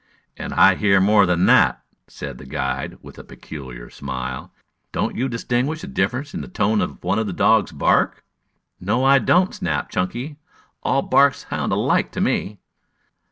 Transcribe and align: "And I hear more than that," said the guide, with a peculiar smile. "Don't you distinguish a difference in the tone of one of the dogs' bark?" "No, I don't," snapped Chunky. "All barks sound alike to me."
"And 0.35 0.51
I 0.55 0.73
hear 0.73 0.99
more 0.99 1.27
than 1.27 1.45
that," 1.45 1.83
said 2.07 2.39
the 2.39 2.45
guide, 2.47 2.97
with 3.03 3.19
a 3.19 3.23
peculiar 3.23 3.91
smile. 3.91 4.51
"Don't 4.91 5.15
you 5.15 5.29
distinguish 5.29 5.83
a 5.83 5.87
difference 5.87 6.33
in 6.33 6.41
the 6.41 6.47
tone 6.47 6.81
of 6.81 7.03
one 7.03 7.19
of 7.19 7.27
the 7.27 7.33
dogs' 7.33 7.71
bark?" 7.71 8.23
"No, 8.79 9.03
I 9.05 9.19
don't," 9.19 9.53
snapped 9.53 9.93
Chunky. 9.93 10.37
"All 10.81 11.03
barks 11.03 11.45
sound 11.51 11.71
alike 11.71 12.11
to 12.13 12.19
me." 12.19 12.57